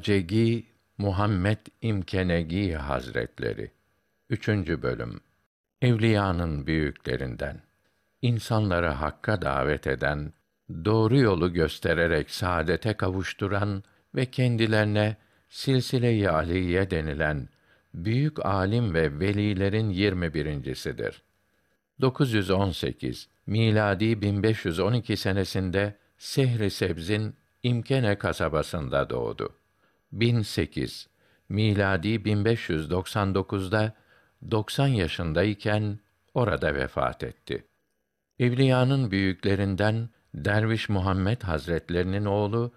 [0.00, 0.66] Hacegi
[0.98, 3.70] Muhammed İmkenegi Hazretleri
[4.30, 4.48] 3.
[4.48, 5.20] bölüm
[5.82, 7.62] Evliyanın büyüklerinden
[8.22, 10.32] insanları hakka davet eden,
[10.84, 13.84] doğru yolu göstererek saadete kavuşturan
[14.14, 15.16] ve kendilerine
[15.48, 17.48] silsile-i aliye denilen
[17.94, 21.22] büyük alim ve velilerin 21.sidir.
[22.00, 29.59] 918 miladi 1512 senesinde Sehri Sebz'in İmkene kasabasında doğdu.
[30.12, 31.08] 1008
[31.48, 33.92] miladi 1599'da
[34.50, 35.98] 90 yaşındayken
[36.34, 37.64] orada vefat etti.
[38.38, 42.72] Evliyanın büyüklerinden Derviş Muhammed Hazretlerinin oğlu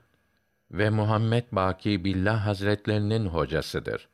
[0.71, 4.09] ve Muhammed Baki Billah Hazretlerinin hocasıdır.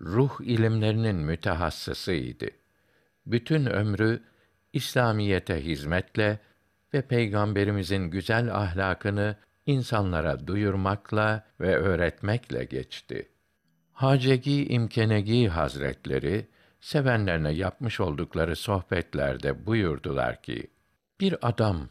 [0.00, 2.46] Ruh ilimlerinin mütehassısıydı.
[3.26, 4.22] Bütün ömrü
[4.72, 6.38] İslamiyete hizmetle
[6.94, 13.28] ve peygamberimizin güzel ahlakını insanlara duyurmakla ve öğretmekle geçti.
[13.92, 16.46] Hacegi İmkenegi Hazretleri
[16.80, 20.70] sevenlerine yapmış oldukları sohbetlerde buyurdular ki:
[21.20, 21.88] Bir adam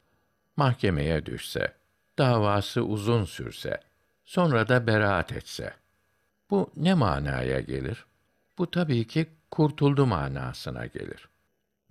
[0.56, 1.74] mahkemeye düşse,
[2.18, 3.80] davası uzun sürse,
[4.24, 5.74] sonra da beraat etse,
[6.50, 8.06] bu ne manaya gelir?
[8.58, 11.30] Bu tabii ki kurtuldu manasına gelir.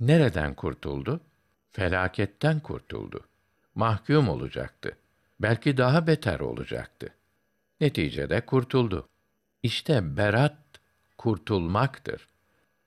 [0.00, 1.20] Nereden kurtuldu?
[1.72, 3.20] Felaketten kurtuldu.
[3.74, 4.96] Mahkum olacaktı.
[5.40, 7.08] Belki daha beter olacaktı.
[7.80, 9.08] Neticede kurtuldu.
[9.62, 10.56] İşte berat
[11.18, 12.28] kurtulmaktır.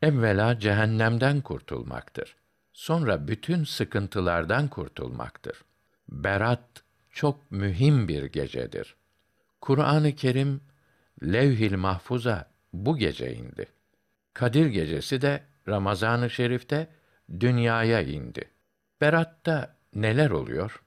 [0.01, 2.35] Evvela cehennemden kurtulmaktır.
[2.73, 5.61] Sonra bütün sıkıntılardan kurtulmaktır.
[6.09, 8.95] Berat çok mühim bir gecedir.
[9.61, 10.61] Kur'an-ı Kerim
[11.23, 13.67] Levh-i Mahfuz'a bu gece indi.
[14.33, 16.87] Kadir gecesi de Ramazan-ı Şerif'te
[17.39, 18.49] dünyaya indi.
[19.01, 20.83] Berat'ta neler oluyor?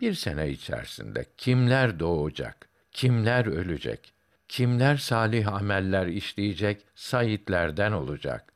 [0.00, 4.12] Bir sene içerisinde kimler doğacak, kimler ölecek,
[4.48, 8.52] kimler salih ameller işleyecek, sayitlerden olacak.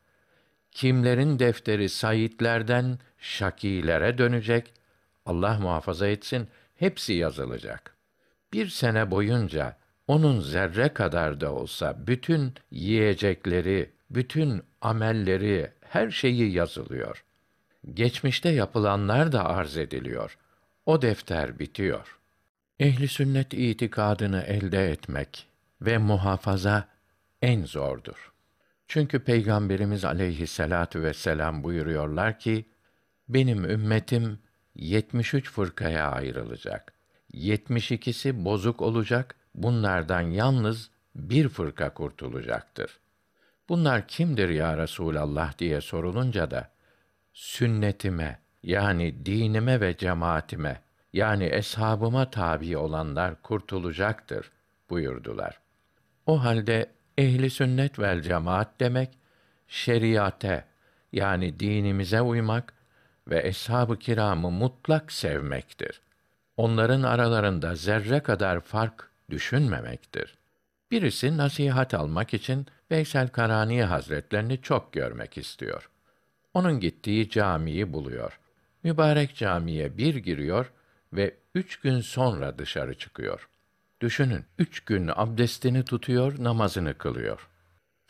[0.71, 4.73] Kimlerin defteri sayitlerden şakilere dönecek,
[5.27, 7.97] Allah muhafaza etsin, hepsi yazılacak.
[8.53, 17.25] Bir sene boyunca onun zerre kadar da olsa bütün yiyecekleri, bütün amelleri, her şeyi yazılıyor.
[17.95, 20.39] Geçmişte yapılanlar da arz ediliyor.
[20.89, 22.19] O defter bitiyor.
[22.81, 25.47] Ehli sünnet itikadını elde etmek
[25.81, 26.89] ve muhafaza
[27.43, 28.33] en zordur.
[28.87, 32.65] Çünkü Peygamberimiz aleyhisselatu vesselam buyuruyorlar ki,
[33.29, 34.39] benim ümmetim
[34.75, 36.93] 73 fırkaya ayrılacak.
[37.35, 43.01] 72'si bozuk olacak, bunlardan yalnız bir fırka kurtulacaktır.
[43.69, 46.71] Bunlar kimdir ya Resulallah diye sorulunca da
[47.33, 50.81] sünnetime yani dinime ve cemaatime
[51.13, 54.51] yani eshabıma tabi olanlar kurtulacaktır
[54.91, 55.61] buyurdular.
[56.27, 59.19] O halde ehli sünnet vel cemaat demek
[59.69, 60.65] şeriate
[61.13, 62.73] yani dinimize uymak
[63.29, 66.01] ve eshab-ı kiramı mutlak sevmektir.
[66.57, 70.39] Onların aralarında zerre kadar fark düşünmemektir.
[70.91, 75.91] Birisi nasihat almak için Veysel Karani Hazretlerini çok görmek istiyor.
[76.55, 78.39] Onun gittiği camiyi buluyor.
[78.85, 80.73] Mübarek camiye bir giriyor
[81.13, 83.49] ve üç gün sonra dışarı çıkıyor.
[84.01, 87.49] Düşünün, üç gün abdestini tutuyor, namazını kılıyor.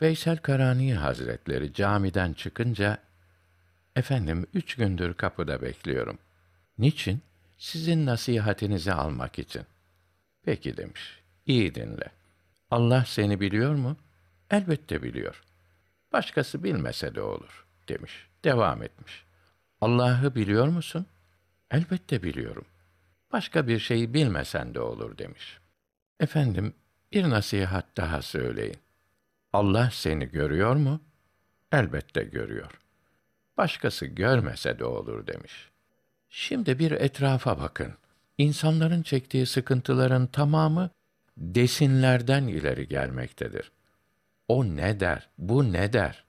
[0.01, 2.97] Veysel Karani Hazretleri camiden çıkınca,
[3.95, 6.17] efendim üç gündür kapıda bekliyorum.
[6.77, 7.21] Niçin?
[7.57, 9.61] Sizin nasihatinizi almak için.
[10.45, 12.11] Peki demiş, iyi dinle.
[12.71, 13.97] Allah seni biliyor mu?
[14.51, 15.43] Elbette biliyor.
[16.13, 18.27] Başkası bilmese de olur, demiş.
[18.43, 19.23] Devam etmiş.
[19.81, 21.05] Allah'ı biliyor musun?
[21.71, 22.65] Elbette biliyorum.
[23.31, 25.57] Başka bir şeyi bilmesen de olur demiş.
[26.19, 26.73] Efendim,
[27.11, 28.77] bir nasihat daha söyleyin.
[29.53, 31.01] Allah seni görüyor mu?
[31.71, 32.71] Elbette görüyor.
[33.57, 35.69] Başkası görmese de olur demiş.
[36.29, 37.93] Şimdi bir etrafa bakın.
[38.37, 40.89] İnsanların çektiği sıkıntıların tamamı
[41.37, 43.71] desinlerden ileri gelmektedir.
[44.47, 46.23] O ne der, bu ne der?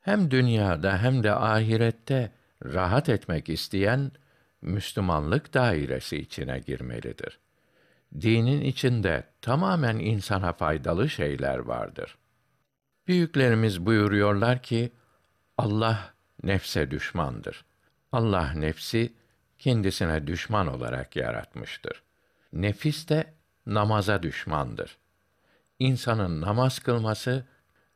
[0.00, 2.32] Hem dünyada hem de ahirette
[2.64, 4.10] rahat etmek isteyen
[4.62, 7.38] Müslümanlık dairesi içine girmelidir.
[8.20, 12.18] Dinin içinde tamamen insana faydalı şeyler vardır.
[13.06, 14.92] Büyüklerimiz buyuruyorlar ki
[15.58, 17.64] Allah nefse düşmandır.
[18.12, 19.12] Allah nefsi
[19.58, 22.02] kendisine düşman olarak yaratmıştır.
[22.52, 23.34] Nefis de
[23.66, 24.98] namaza düşmandır.
[25.78, 27.46] İnsanın namaz kılması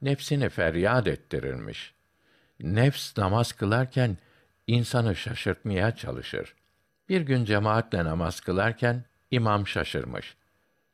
[0.02, 1.94] nefsini feryat ettirirmiş.
[2.60, 4.18] Nefs namaz kılarken
[4.66, 6.54] insanı şaşırtmaya çalışır.
[7.08, 10.36] Bir gün cemaatle namaz kılarken imam şaşırmış.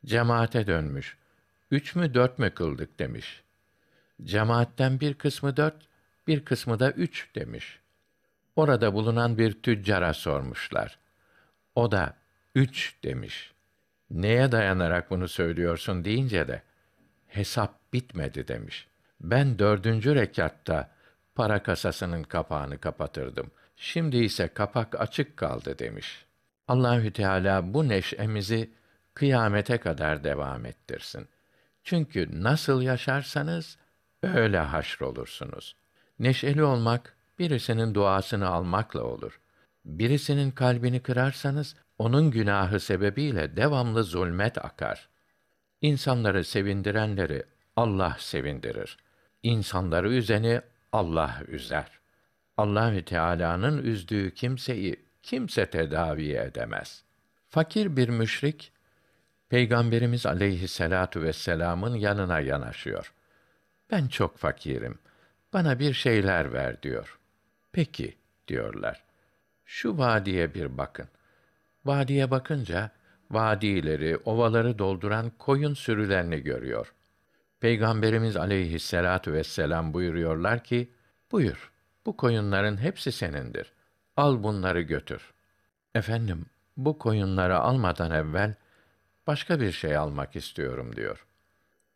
[0.05, 1.17] Cemaate dönmüş.
[1.71, 3.43] üç mü dört mü kıldık demiş.
[4.23, 5.75] Cemaatten bir kısmı dört,
[6.27, 7.79] bir kısmı da üç demiş.
[8.55, 10.99] Orada bulunan bir tüccara sormuşlar.
[11.75, 12.15] O da
[12.55, 13.53] üç demiş.
[14.09, 16.61] Neye dayanarak bunu söylüyorsun deyince de
[17.27, 18.87] hesap bitmedi demiş.
[19.21, 20.91] Ben dördüncü rekatta
[21.35, 23.51] para kasasının kapağını kapatırdım.
[23.81, 26.25] Şimdi ise kapak açık kaldı demiş.
[26.67, 28.71] Allahü Teala bu neşemizi
[29.13, 31.27] kıyamete kadar devam ettirsin.
[31.83, 33.77] Çünkü nasıl yaşarsanız
[34.23, 35.75] öyle haşrolursunuz.
[36.19, 39.39] Neşeli olmak birisinin duasını almakla olur.
[39.85, 45.09] Birisinin kalbini kırarsanız onun günahı sebebiyle devamlı zulmet akar.
[45.81, 47.43] İnsanları sevindirenleri
[47.75, 48.97] Allah sevindirir.
[49.43, 50.61] İnsanları üzeni
[50.91, 51.98] Allah üzer.
[52.59, 57.03] Allahü Teala'nın üzdüğü kimseyi kimse tedavi edemez.
[57.49, 58.71] Fakir bir müşrik
[59.49, 63.13] Peygamberimiz aleyhisselatu vesselam'ın yanına yanaşıyor.
[63.91, 64.99] Ben çok fakirim.
[65.53, 67.19] Bana bir şeyler ver diyor.
[67.71, 68.17] Peki
[68.47, 69.03] diyorlar.
[69.65, 71.07] Şu vadiye bir bakın.
[71.85, 72.91] Vadiye bakınca
[73.31, 76.93] vadileri, ovaları dolduran koyun sürülerini görüyor.
[77.59, 80.89] Peygamberimiz aleyhisselatu vesselam buyuruyorlar ki,
[81.31, 81.71] buyur,
[82.09, 83.71] bu koyunların hepsi senindir.
[84.17, 85.33] Al bunları götür.
[85.95, 86.45] Efendim,
[86.77, 88.53] bu koyunları almadan evvel
[89.27, 91.25] başka bir şey almak istiyorum diyor.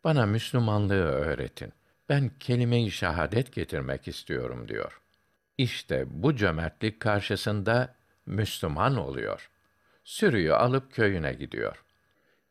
[0.04, 1.72] Bana Müslümanlığı öğretin.
[2.08, 5.00] Ben kelime-i şahadet getirmek istiyorum diyor.
[5.58, 7.94] İşte bu cömertlik karşısında
[8.26, 9.50] Müslüman oluyor.
[10.04, 11.84] Sürüyü alıp köyüne gidiyor.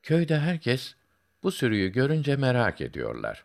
[0.01, 0.95] Köyde herkes
[1.43, 3.43] bu sürüyü görünce merak ediyorlar.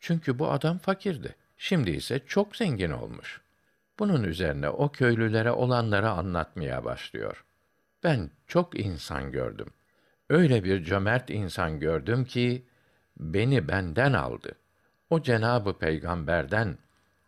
[0.00, 1.34] Çünkü bu adam fakirdi.
[1.58, 3.45] Şimdi ise çok zengin olmuş.
[3.98, 7.44] Bunun üzerine o köylülere olanları anlatmaya başlıyor.
[8.04, 9.68] Ben çok insan gördüm.
[10.30, 12.66] Öyle bir cömert insan gördüm ki
[13.16, 14.52] beni benden aldı.
[15.10, 16.78] O Cenabı Peygamberden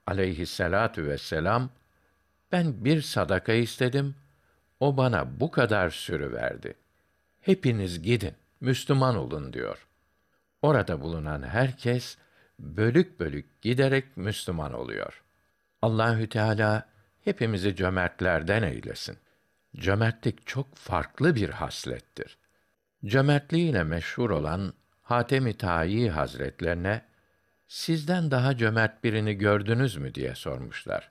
[0.06, 1.70] aleyhisselatu vesselam
[2.53, 4.14] ben bir sadaka istedim.
[4.81, 6.75] O bana bu kadar sürü verdi.
[7.41, 9.87] Hepiniz gidin, Müslüman olun diyor.
[10.62, 12.19] Orada bulunan herkes
[12.59, 15.23] bölük bölük giderek Müslüman oluyor.
[15.83, 16.89] Allahü Teala
[17.25, 19.19] hepimizi cömertlerden eylesin.
[19.77, 22.39] Cömertlik çok farklı bir haslettir.
[23.05, 24.73] Cömertliğiyle meşhur olan
[25.03, 27.03] Hatem-i Tayi Hazretlerine
[27.69, 31.11] sizden daha cömert birini gördünüz mü diye sormuşlar.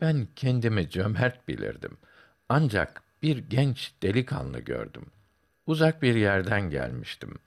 [0.00, 1.98] Ben kendimi cömert bilirdim.
[2.48, 5.06] Ancak bir genç delikanlı gördüm.
[5.66, 7.38] Uzak bir yerden gelmiştim.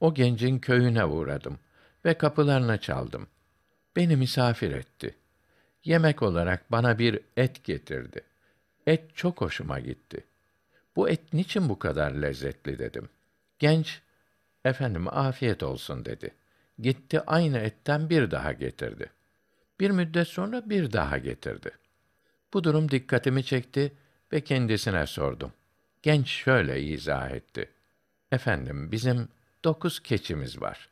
[0.00, 1.58] O gencin köyüne uğradım
[2.04, 3.26] ve kapılarını çaldım.
[3.96, 5.14] Beni misafir etti.
[5.84, 8.20] Yemek olarak bana bir et getirdi.
[8.86, 10.24] Et çok hoşuma gitti.
[10.96, 13.08] Bu et niçin bu kadar lezzetli dedim.
[13.58, 14.02] Genç,
[14.64, 16.34] efendim afiyet olsun dedi.
[16.78, 19.10] Gitti aynı etten bir daha getirdi.
[19.80, 21.70] Bir müddet sonra bir daha getirdi.
[22.54, 23.92] Bu durum dikkatimi çekti
[24.32, 25.52] ve kendisine sordum.
[26.02, 27.70] Genç şöyle izah etti.
[28.32, 29.28] Efendim, bizim
[29.64, 30.88] dokuz keçimiz var.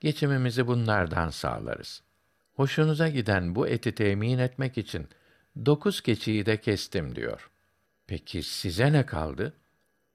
[0.00, 2.02] Geçimimizi bunlardan sağlarız.
[2.52, 5.08] Hoşunuza giden bu eti temin etmek için
[5.66, 7.50] dokuz keçiyi de kestim diyor.
[8.06, 9.54] Peki size ne kaldı?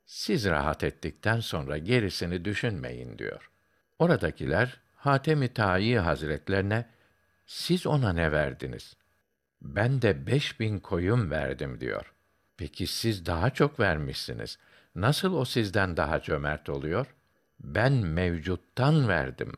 [0.06, 3.50] Siz rahat ettikten sonra gerisini düşünmeyin diyor.
[4.00, 6.86] Oradakiler Hatem-i Tayi Hazretlerine
[7.46, 8.96] siz ona ne verdiniz?
[9.62, 12.14] Ben de beş bin koyun verdim diyor.
[12.58, 14.58] Peki siz daha çok vermişsiniz.
[14.96, 17.08] Nasıl o sizden daha cömert oluyor?
[17.60, 19.52] Ben mevcuttan verdim.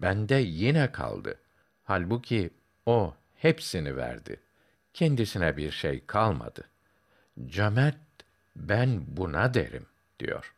[0.00, 1.34] Bende yine kaldı.
[1.84, 2.50] Halbuki
[2.86, 4.40] o hepsini verdi.
[4.94, 6.64] Kendisine bir şey kalmadı.
[7.46, 7.96] Cömert
[8.56, 9.86] ben buna derim
[10.18, 10.54] diyor.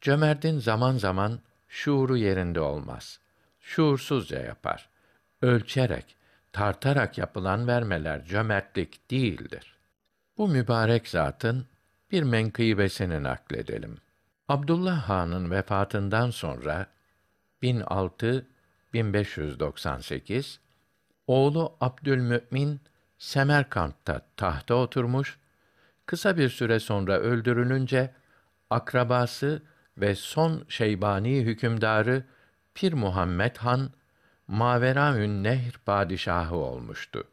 [0.00, 3.20] Cömertin zaman zaman şuuru yerinde olmaz.
[3.60, 4.88] Şuursuzca yapar.
[5.42, 6.16] Ölçerek,
[6.52, 9.76] tartarak yapılan vermeler cömertlik değildir.
[10.38, 11.66] Bu mübarek zatın
[12.12, 13.98] bir menkıbesini nakledelim.
[14.48, 16.86] Abdullah Han'ın vefatından sonra
[17.62, 18.46] 1006
[18.92, 20.60] 1598
[21.26, 22.80] oğlu Abdülmü'min
[23.18, 25.38] Semerkant'ta tahta oturmuş,
[26.06, 28.14] kısa bir süre sonra öldürülünce
[28.70, 29.62] akrabası
[29.98, 32.24] ve son Şeybani hükümdarı
[32.74, 33.90] Pir Muhammed Han
[34.48, 37.24] Maveraün Nehr padişahı olmuştu.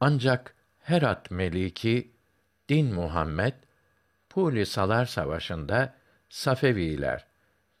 [0.00, 2.12] Ancak Herat meliki
[2.68, 3.54] Din Muhammed
[4.28, 5.94] Puli Salar Savaşı'nda
[6.28, 7.26] Safeviler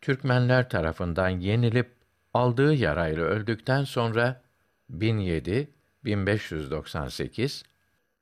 [0.00, 1.96] Türkmenler tarafından yenilip
[2.36, 4.42] aldığı yarayla öldükten sonra
[4.90, 5.70] 1007
[6.04, 7.62] 1598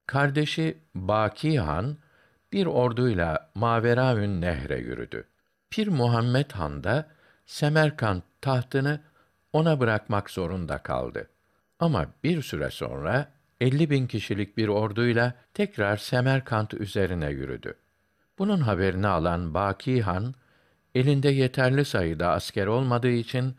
[0.06, 1.96] kardeşi Baki Han
[2.52, 5.24] bir orduyla Maveraün Nehre yürüdü.
[5.70, 7.08] Pir Muhammed Han da
[7.46, 9.00] Semerkant tahtını
[9.52, 11.28] ona bırakmak zorunda kaldı.
[11.78, 17.74] Ama bir süre sonra 50 bin kişilik bir orduyla tekrar Semerkant üzerine yürüdü.
[18.38, 20.34] Bunun haberini alan Baki Han,
[20.94, 23.54] elinde yeterli sayıda asker olmadığı için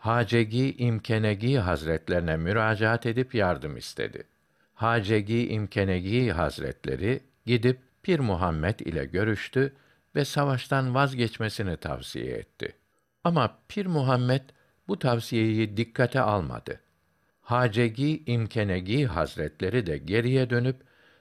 [0.00, 4.22] Hacegi İmkenegi Hazretlerine müracaat edip yardım istedi.
[4.74, 9.72] Hacegi İmkenegi Hazretleri gidip Pir Muhammed ile görüştü
[10.14, 12.76] ve savaştan vazgeçmesini tavsiye etti.
[13.24, 14.40] Ama Pir Muhammed
[14.88, 16.80] bu tavsiyeyi dikkate almadı.
[17.40, 20.76] Hacegi İmkenegi Hazretleri de geriye dönüp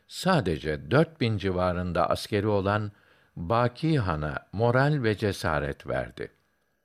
[0.07, 2.91] sadece dört bin civarında askeri olan
[3.35, 6.31] Baki Han'a moral ve cesaret verdi.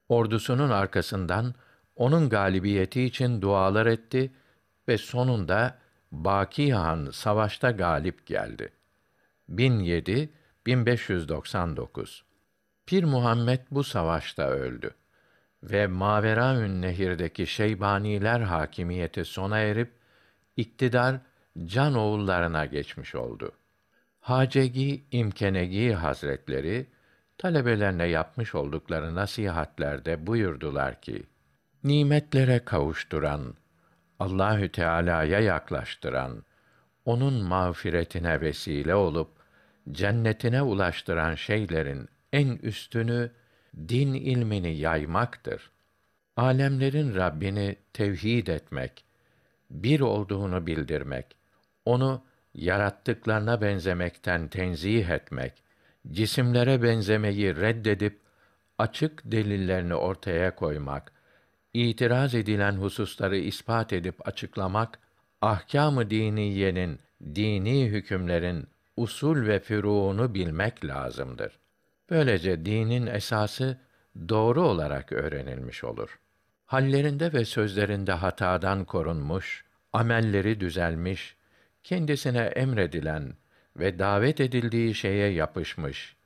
[0.09, 1.55] Ordusunun arkasından
[1.97, 4.33] onun galibiyeti için dualar etti
[4.89, 5.79] ve sonunda
[6.13, 8.73] Baki Han savaşta galip geldi.
[9.49, 10.31] 1007
[10.67, 12.25] 1599
[12.87, 14.91] Pir Muhammed bu savaşta öldü
[15.63, 19.93] ve Maveraün Nehir'deki Şeybaniler hakimiyeti sona erip
[20.57, 21.17] iktidar
[21.65, 23.53] can oğullarına geçmiş oldu.
[24.21, 26.87] Hacegi İmkenegi Hazretleri
[27.39, 31.27] talebelerine yapmış oldukları nasihatlerde buyurdular ki:
[31.85, 33.55] Nimetlere kavuşturan,
[34.19, 36.45] Allahü Teala'ya yaklaştıran,
[37.05, 39.31] onun mağfiretine vesile olup
[39.93, 43.31] cennetine ulaştıran şeylerin en üstünü
[43.77, 45.71] din ilmini yaymaktır.
[46.37, 49.05] Alemlerin Rabbini tevhid etmek,
[49.71, 51.37] bir olduğunu bildirmek,
[51.85, 52.25] onu
[52.55, 55.63] yarattıklarına benzemekten tenzih etmek,
[56.11, 58.21] cisimlere benzemeyi reddedip
[58.79, 61.14] açık delillerini ortaya koymak,
[61.75, 64.99] itiraz edilen hususları ispat edip açıklamak,
[65.43, 66.99] ahkâm-ı diniyenin,
[67.35, 68.67] dini hükümlerin
[68.97, 71.59] usul ve füruunu bilmek lazımdır.
[72.11, 73.79] Böylece dinin esası
[74.29, 76.19] doğru olarak öğrenilmiş olur.
[76.67, 81.37] Hallerinde ve sözlerinde hatadan korunmuş, amelleri düzelmiş,
[81.85, 83.35] kendisine emredilen
[83.77, 86.17] ve davet edildiği şeye yapışmış,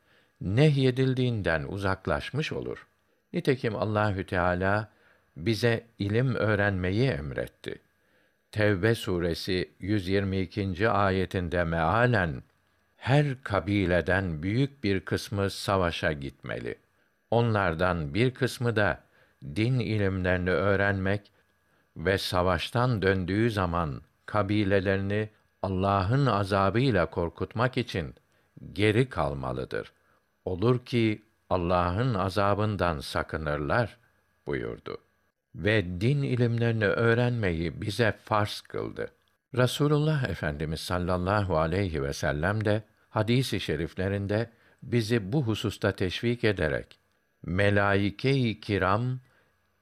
[0.40, 2.86] nehyedildiğinden uzaklaşmış olur.
[3.32, 4.88] Nitekim Allahü Teala
[5.38, 7.78] bize ilim öğrenmeyi emretti.
[8.50, 10.88] Tevbe suresi 122.
[10.90, 12.42] ayetinde mealen
[12.96, 16.74] her kabileden büyük bir kısmı savaşa gitmeli.
[17.30, 19.00] Onlardan bir kısmı da
[19.44, 21.32] din ilimlerini öğrenmek
[21.96, 25.28] ve savaştan döndüğü zaman kabilelerini
[25.62, 28.14] Allah'ın azabıyla korkutmak için
[28.72, 29.92] geri kalmalıdır.
[30.44, 33.98] Olur ki Allah'ın azabından sakınırlar
[34.46, 34.98] buyurdu.
[35.58, 39.10] Ve din ilimlerini öğrenmeyi bize farz kıldı.
[39.56, 44.50] Rasulullah Efendimiz sallallahu aleyhi ve sellem de hadisi şeriflerinde
[44.82, 46.98] bizi bu hususta teşvik ederek
[47.42, 49.20] melaike-i kiram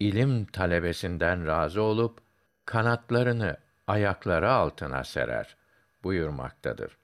[0.01, 2.19] ilim talebesinden razı olup
[2.65, 3.57] kanatlarını
[3.87, 5.57] ayakları altına serer
[6.05, 6.99] buyurmaktadır.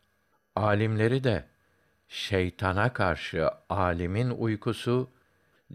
[0.57, 1.45] Alimleri de
[2.09, 5.11] şeytana karşı alimin uykusu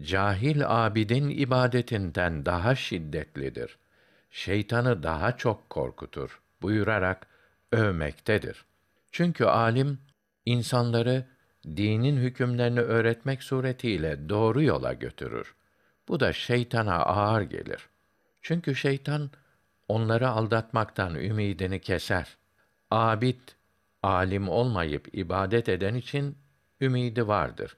[0.02, 3.78] cahil abidin ibadetinden daha şiddetlidir.
[4.30, 7.26] Şeytanı daha çok korkutur buyurarak
[7.72, 8.64] övmektedir.
[9.12, 9.98] Çünkü alim
[10.46, 11.24] insanları
[11.64, 15.54] dinin hükümlerini öğretmek suretiyle doğru yola götürür.
[16.08, 17.88] Bu da şeytana ağır gelir.
[18.42, 19.30] Çünkü şeytan
[19.88, 22.36] onları aldatmaktan ümidini keser.
[22.90, 23.40] Abid,
[24.02, 26.38] alim olmayıp ibadet eden için
[26.80, 27.76] ümidi vardır.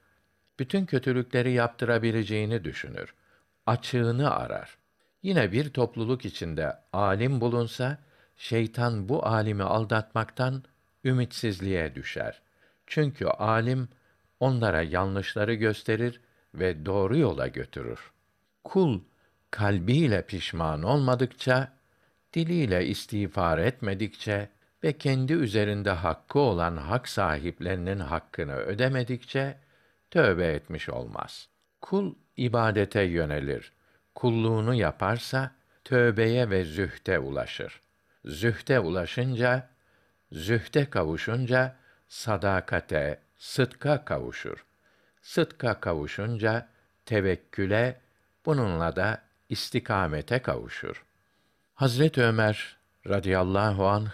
[0.59, 3.13] Bütün kötülükleri yaptırabileceğini düşünür.
[3.65, 4.77] Açığını arar.
[5.23, 7.97] Yine bir topluluk içinde alim bulunsa,
[8.37, 10.63] şeytan bu alimi aldatmaktan
[11.05, 12.41] ümitsizliğe düşer.
[12.87, 13.89] Çünkü alim
[14.39, 16.21] onlara yanlışları gösterir
[16.53, 18.11] ve doğru yola götürür.
[18.63, 19.01] Kul
[19.51, 21.73] kalbiyle pişman olmadıkça,
[22.33, 24.49] diliyle istiğfar etmedikçe
[24.83, 29.57] ve kendi üzerinde hakkı olan hak sahiplerinin hakkını ödemedikçe
[30.11, 31.47] tövbe etmiş olmaz.
[31.81, 33.71] Kul ibadete yönelir.
[34.15, 35.51] Kulluğunu yaparsa
[35.83, 37.81] tövbeye ve zühte ulaşır.
[38.25, 39.69] Zühte ulaşınca,
[40.31, 41.75] zühte kavuşunca
[42.07, 44.65] sadakate, sıdka kavuşur.
[45.21, 46.67] Sıdka kavuşunca
[47.05, 48.01] tevekküle,
[48.45, 51.03] bununla da istikamete kavuşur.
[51.73, 52.77] Hazret Ömer
[53.07, 54.09] radıyallahu anh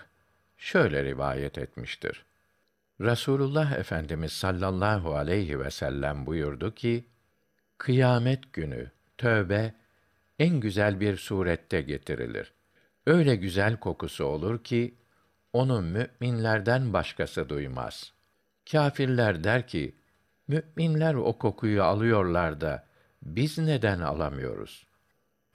[0.57, 2.26] şöyle rivayet etmiştir.
[3.01, 7.05] Rasulullah Efendimiz sallallahu aleyhi ve sellem buyurdu ki:
[7.77, 9.73] Kıyamet günü tövbe
[10.39, 12.53] en güzel bir surette getirilir.
[13.05, 14.95] Öyle güzel kokusu olur ki
[15.53, 18.13] onu müminlerden başkası duymaz.
[18.71, 19.95] Kâfirler der ki:
[20.47, 22.85] Müminler o kokuyu alıyorlar da
[23.23, 24.87] biz neden alamıyoruz?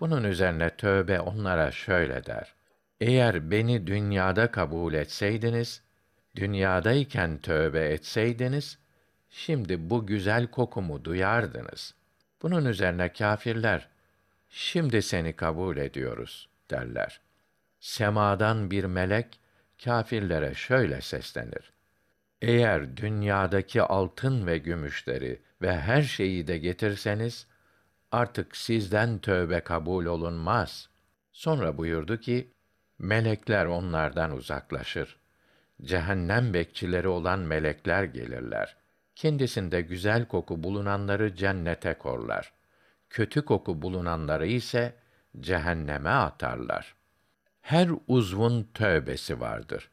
[0.01, 2.55] Bunun üzerine tövbe onlara şöyle der:
[3.01, 5.83] Eğer beni dünyada kabul etseydiniz,
[6.37, 8.79] dünyadayken tövbe etseydiniz,
[9.31, 11.95] şimdi bu güzel kokumu duyardınız.
[12.43, 13.89] Bunun üzerine kâfirler,
[14.49, 17.21] şimdi seni kabul ediyoruz derler.
[17.81, 19.41] Semadan bir melek
[19.85, 21.73] kâfirlere şöyle seslenir:
[22.43, 27.47] Eğer dünyadaki altın ve gümüşleri ve her şeyi de getirseniz
[28.13, 30.89] artık sizden tövbe kabul olunmaz.
[31.33, 32.53] Sonra buyurdu ki
[32.99, 35.22] melekler onlardan uzaklaşır.
[35.85, 38.77] Cehennem bekçileri olan melekler gelirler.
[39.15, 42.53] Kendisinde güzel koku bulunanları cennete korlar.
[43.11, 44.95] Kötü koku bulunanları ise
[45.41, 46.95] cehenneme atarlar.
[47.61, 49.91] Her uzvun tövbesi vardır.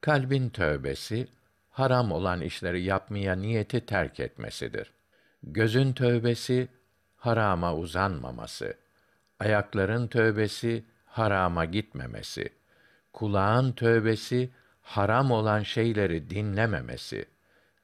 [0.00, 1.28] Kalbin tövbesi
[1.70, 4.92] haram olan işleri yapmaya niyeti terk etmesidir.
[5.42, 6.68] Gözün tövbesi
[7.16, 8.74] harama uzanmaması.
[9.40, 12.48] Ayakların tövbesi harama gitmemesi.
[13.12, 14.50] Kulağın tövbesi
[14.88, 17.24] haram olan şeyleri dinlememesi.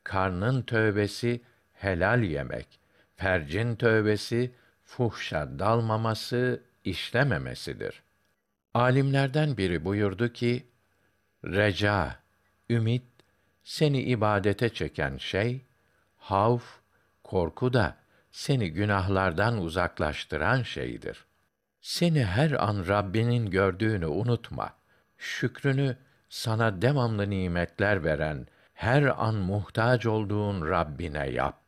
[0.04, 1.40] Karnın tövbesi
[1.72, 2.80] helal yemek.
[3.16, 8.02] Fercin tövbesi fuhşa dalmaması, işlememesidir.
[8.74, 10.66] Alimlerden biri buyurdu ki,
[11.44, 12.16] reca,
[12.70, 13.04] ümit,
[13.62, 15.64] seni ibadete çeken şey,
[16.16, 16.64] havf,
[17.24, 17.96] korku da
[18.30, 21.24] seni günahlardan uzaklaştıran şeydir.
[21.80, 24.74] Seni her an Rabbinin gördüğünü unutma.
[25.18, 25.96] Şükrünü
[26.34, 31.60] sana devamlı nimetler veren, her an muhtaç olduğun Rabbine yap.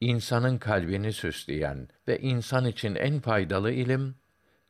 [0.00, 4.14] İnsanın kalbini süsleyen ve insan için en faydalı ilim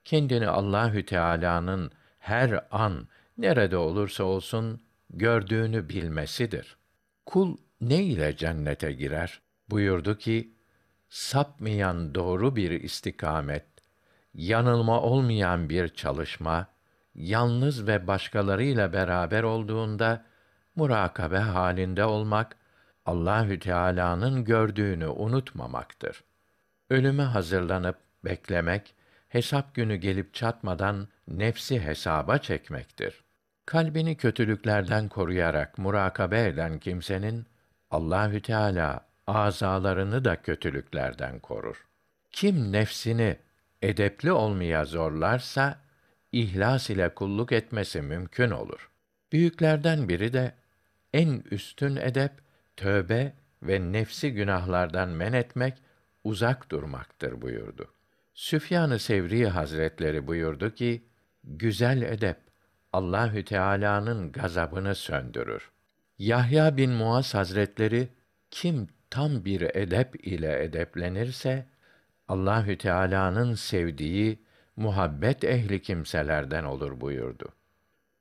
[0.05, 6.77] kendini Allahü Teala'nın her an nerede olursa olsun gördüğünü bilmesidir.
[7.27, 9.41] Kul ne ile cennete girer?
[9.71, 10.55] Buyurdu ki:
[11.09, 13.67] sapmayan doğru bir istikamet,
[14.35, 16.67] yanılma olmayan bir çalışma,
[17.15, 20.25] yalnız ve başkalarıyla beraber olduğunda
[20.77, 22.57] murakabe halinde olmak,
[23.07, 26.25] Allahü Teala'nın gördüğünü unutmamaktır.
[26.91, 28.95] Ölüme hazırlanıp beklemek,
[29.29, 33.25] hesap günü gelip çatmadan nefsi hesaba çekmektir.
[33.67, 37.47] Kalbini kötülüklerden koruyarak murakabe eden kimsenin
[37.91, 41.87] Allahü Teala azalarını da kötülüklerden korur.
[42.33, 43.37] Kim nefsini
[43.83, 45.82] edepli olmaya zorlarsa
[46.33, 48.91] ihlas ile kulluk etmesi mümkün olur.
[49.33, 50.55] Büyüklerden biri de
[51.13, 52.33] en üstün edep
[52.77, 55.75] tövbe ve nefsi günahlardan men etmek,
[56.25, 57.95] uzak durmaktır buyurdu.
[58.35, 61.07] Süfyan-ı Sevri Hazretleri buyurdu ki,
[61.45, 62.37] güzel edep
[62.93, 65.71] Allahü Teala'nın gazabını söndürür.
[66.19, 68.09] Yahya bin Muaz Hazretleri
[68.51, 71.67] kim tam bir edep ile edeplenirse
[72.29, 74.39] Allahü Teala'nın sevdiği
[74.77, 77.49] muhabbet ehli kimselerden olur buyurdu.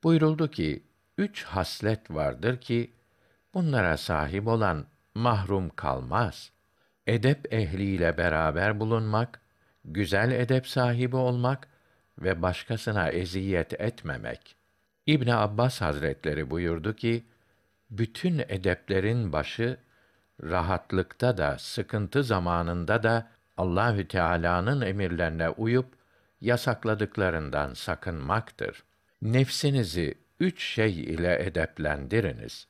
[0.04, 0.82] Buyuruldu ki
[1.18, 2.92] üç haslet vardır ki
[3.54, 6.52] bunlara sahip olan mahrum kalmaz.
[7.06, 9.40] Edep ehliyle beraber bulunmak,
[9.84, 11.68] güzel edep sahibi olmak
[12.18, 14.56] ve başkasına eziyet etmemek.
[15.06, 17.24] İbn Abbas Hazretleri buyurdu ki,
[17.90, 19.76] bütün edeplerin başı
[20.42, 25.86] rahatlıkta da sıkıntı zamanında da Allahü Teala'nın emirlerine uyup
[26.42, 28.84] yasakladıklarından sakınmaktır.
[29.22, 32.66] Nefsinizi üç şey ile edeplendiriniz.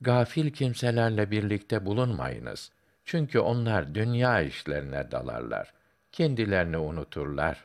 [0.00, 2.72] Gafil kimselerle birlikte bulunmayınız.
[3.04, 5.72] Çünkü onlar dünya işlerine dalarlar.
[6.12, 7.64] Kendilerini unuturlar.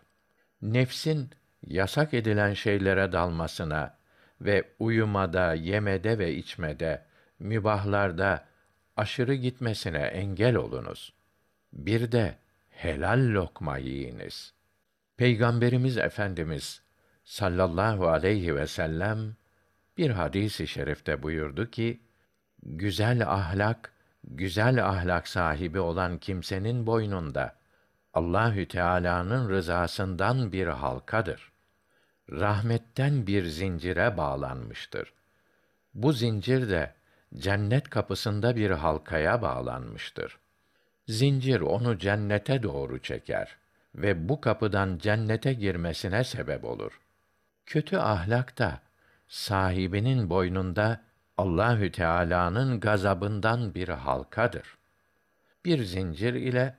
[0.62, 1.30] Nefsin
[1.68, 3.98] yasak edilen şeylere dalmasına
[4.42, 7.06] ve uyumada, yemede ve içmede,
[7.40, 8.46] mübahlarda
[8.98, 11.14] aşırı gitmesine engel olunuz.
[11.74, 12.36] Bir de
[12.70, 14.54] helal lokma yiyiniz.
[15.22, 16.82] Peygamberimiz Efendimiz
[17.24, 19.36] sallallahu aleyhi ve sellem
[19.98, 22.02] bir hadisi i şerifte buyurdu ki
[22.64, 27.56] güzel ahlak güzel ahlak sahibi olan kimsenin boynunda
[28.14, 31.52] Allahü Teala'nın rızasından bir halkadır.
[32.32, 35.14] Rahmetten bir zincire bağlanmıştır.
[35.94, 36.94] Bu zincir de
[37.36, 40.40] cennet kapısında bir halkaya bağlanmıştır.
[41.08, 43.61] Zincir onu cennete doğru çeker
[43.96, 47.02] ve bu kapıdan cennete girmesine sebep olur.
[47.66, 48.82] Kötü ahlak da
[49.28, 51.02] sahibinin boynunda
[51.38, 54.78] Allahü Teala'nın gazabından bir halkadır.
[55.66, 56.76] Bir zincir ile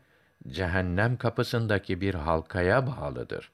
[0.48, 3.52] cehennem kapısındaki bir halkaya bağlıdır.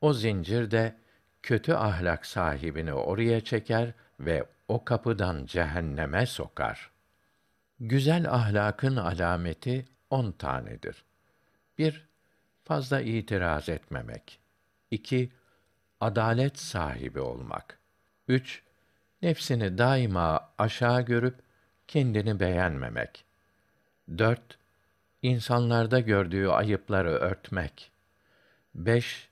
[0.00, 0.96] O zincir de
[1.42, 6.90] kötü ahlak sahibini oraya çeker ve o kapıdan cehenneme sokar.
[7.80, 11.04] Güzel ahlakın alameti on tanedir.
[11.78, 12.08] Bir,
[12.64, 14.40] fazla itiraz etmemek.
[14.90, 15.32] 2.
[16.00, 17.78] Adalet sahibi olmak.
[18.28, 18.62] 3.
[19.22, 21.38] Nefsini daima aşağı görüp
[21.88, 23.24] kendini beğenmemek.
[24.18, 24.58] 4.
[25.22, 27.92] İnsanlarda gördüğü ayıpları örtmek.
[28.74, 29.28] 5.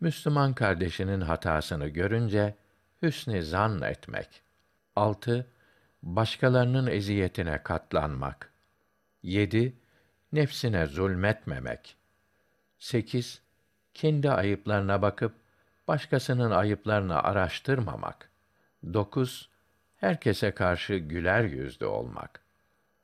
[0.00, 2.54] Müslüman kardeşinin hatasını görünce
[3.02, 4.42] hüsnü zan etmek.
[4.96, 5.46] 6.
[6.02, 8.52] Başkalarının eziyetine katlanmak.
[9.22, 9.76] 7.
[10.32, 11.96] Nefsine zulmetmemek.
[12.78, 13.42] 8.
[13.94, 15.34] Kendi ayıplarına bakıp
[15.88, 18.30] başkasının ayıplarını araştırmamak.
[18.92, 19.50] 9.
[19.96, 22.40] Herkese karşı güler yüzlü olmak.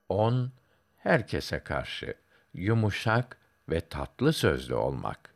[0.08, 0.52] 10.
[0.96, 2.14] Herkese karşı
[2.54, 3.36] yumuşak
[3.68, 5.34] ve tatlı sözlü olmak.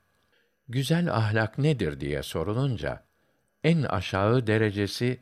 [0.68, 3.02] Güzel ahlak nedir diye sorulunca
[3.64, 5.20] en aşağı derecesi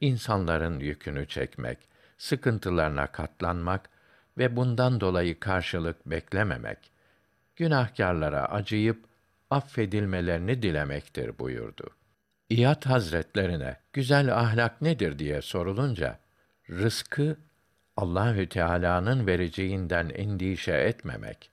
[0.00, 1.78] insanların yükünü çekmek,
[2.18, 3.90] sıkıntılarına katlanmak
[4.38, 6.90] ve bundan dolayı karşılık beklememek,
[7.60, 9.04] günahkarlara acıyıp
[9.50, 11.90] affedilmelerini dilemektir buyurdu.
[12.48, 16.18] İyad Hazretlerine güzel ahlak nedir diye sorulunca
[16.70, 17.36] rızkı
[17.96, 21.50] Allahü Teala'nın vereceğinden endişe etmemek,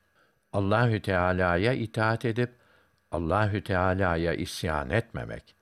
[0.54, 2.52] Allahü Teala'ya itaat edip
[3.12, 5.56] Allahü Teala'ya isyan etmemek,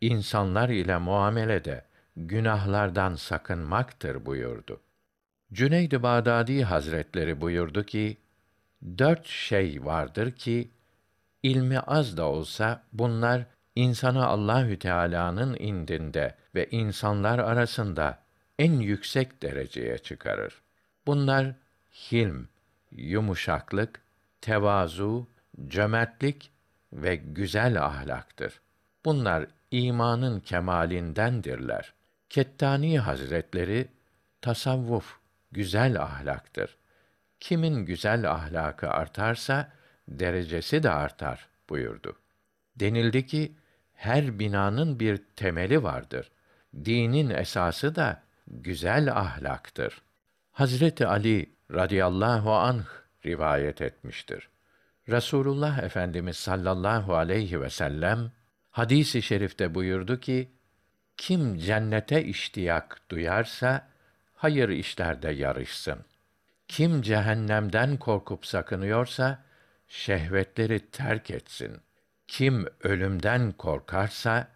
[0.00, 1.84] insanlar ile muamelede
[2.16, 4.80] günahlardan sakınmaktır buyurdu.
[5.52, 8.16] Cüneyd-i Bağdadi Hazretleri buyurdu ki,
[8.98, 10.70] dört şey vardır ki,
[11.42, 18.22] ilmi az da olsa bunlar insanı Allahü Teala'nın indinde ve insanlar arasında
[18.58, 20.62] en yüksek dereceye çıkarır.
[21.06, 21.54] Bunlar
[21.92, 22.48] hilm,
[22.90, 24.02] yumuşaklık,
[24.40, 25.28] tevazu,
[25.68, 26.52] cömertlik
[26.92, 28.60] ve güzel ahlaktır.
[29.04, 31.94] Bunlar imanın kemalindendirler.
[32.30, 33.88] Kettani Hazretleri
[34.42, 35.18] tasavvuf
[35.52, 36.76] güzel ahlaktır.
[37.40, 39.72] Kimin güzel ahlakı artarsa
[40.08, 42.16] derecesi de artar buyurdu.
[42.76, 43.56] Denildi ki
[43.94, 46.30] her binanın bir temeli vardır.
[46.74, 50.02] Dinin esası da güzel ahlaktır.
[50.52, 52.84] Hazreti Ali radıyallahu anh
[53.26, 54.48] rivayet etmiştir.
[55.08, 58.32] Rasulullah Efendimiz sallallahu aleyhi ve sellem
[58.70, 60.50] hadisi şerifte buyurdu ki
[61.16, 63.88] kim cennete iştiyak duyarsa
[64.34, 66.04] hayır işlerde yarışsın.
[66.70, 69.44] Kim cehennemden korkup sakınıyorsa
[69.88, 71.76] şehvetleri terk etsin.
[72.28, 74.48] Kim ölümden korkarsa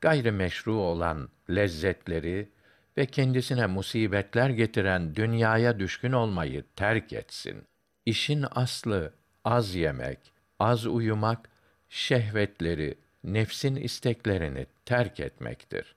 [0.00, 2.48] gayrimeşru olan lezzetleri
[2.96, 7.64] ve kendisine musibetler getiren dünyaya düşkün olmayı terk etsin.
[8.06, 9.12] İşin aslı
[9.44, 11.48] az yemek, az uyumak,
[11.88, 15.96] şehvetleri, nefsin isteklerini terk etmektir.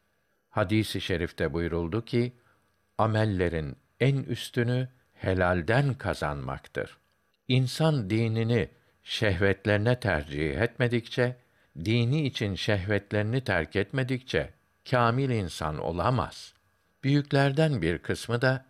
[0.50, 2.34] Hadisi i şerifte buyuruldu ki,
[2.98, 4.89] amellerin en üstünü
[5.21, 6.97] helalden kazanmaktır.
[7.47, 8.69] İnsan dinini
[9.03, 11.36] şehvetlerine tercih etmedikçe,
[11.86, 14.49] dini için şehvetlerini terk etmedikçe
[14.89, 16.53] kamil insan olamaz.
[17.03, 18.65] Büyüklerden bir kısmı da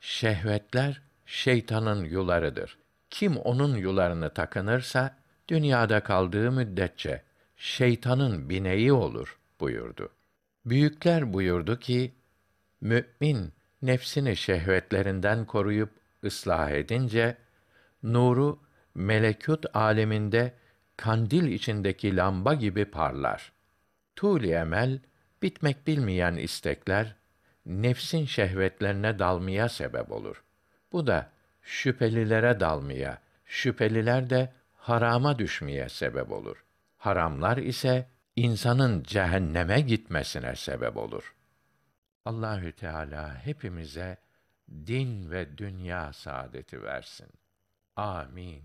[0.00, 2.78] şehvetler şeytanın yularıdır.
[3.10, 5.16] Kim onun yularını takınırsa
[5.48, 7.22] dünyada kaldığı müddetçe
[7.56, 10.08] şeytanın bineği olur buyurdu.
[10.66, 12.14] Büyükler buyurdu ki
[12.80, 13.52] mümin
[13.82, 15.90] nefsini şehvetlerinden koruyup
[16.24, 17.36] ıslah edince
[18.02, 18.60] nuru
[18.94, 20.52] melekut aleminde
[20.96, 23.52] kandil içindeki lamba gibi parlar.
[24.16, 24.98] Tûl emel
[25.42, 27.14] bitmek bilmeyen istekler
[27.66, 30.42] nefsin şehvetlerine dalmaya sebep olur.
[30.92, 31.30] Bu da
[31.62, 36.64] şüphelilere dalmaya, şüpheliler de harama düşmeye sebep olur.
[36.98, 41.34] Haramlar ise insanın cehenneme gitmesine sebep olur.
[42.24, 44.16] Allahü Teala hepimize
[44.86, 47.28] din ve dünya saadeti versin.
[47.96, 48.62] Amin.